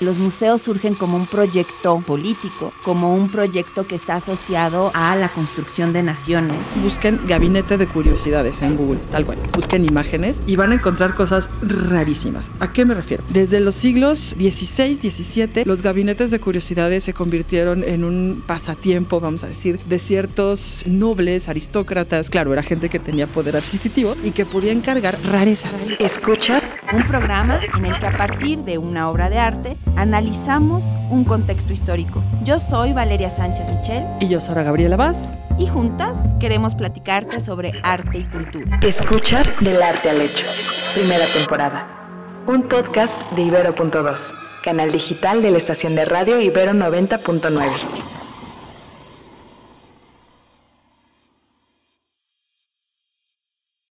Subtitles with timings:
[0.00, 5.30] Los museos surgen como un proyecto político, como un proyecto que está asociado a la
[5.30, 6.58] construcción de naciones.
[6.82, 9.38] Busquen gabinete de curiosidades en Google, tal cual.
[9.54, 12.50] Busquen imágenes y van a encontrar cosas rarísimas.
[12.60, 13.24] ¿A qué me refiero?
[13.30, 19.44] Desde los siglos XVI, XVII, los gabinetes de curiosidades se convirtieron en un pasatiempo, vamos
[19.44, 22.28] a decir, de ciertos nobles, aristócratas.
[22.28, 25.88] Claro, era gente que tenía poder adquisitivo y que podía encargar rarezas.
[25.98, 26.62] Escucha
[26.92, 31.72] un programa en el que a partir de una obra de arte analizamos un contexto
[31.72, 32.22] histórico.
[32.44, 34.04] Yo soy Valeria Sánchez Michel.
[34.20, 35.38] Y yo, Sara Gabriela Vaz.
[35.58, 38.78] Y juntas queremos platicarte sobre arte y cultura.
[38.82, 40.46] Escucha del arte al hecho.
[40.94, 41.86] Primera temporada.
[42.46, 44.32] Un podcast de Ibero.2,
[44.62, 48.05] canal digital de la estación de radio Ibero 90.9.